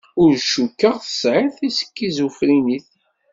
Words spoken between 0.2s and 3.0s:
Ur cukkeɣ tesɛiḍ tiskizufrinit.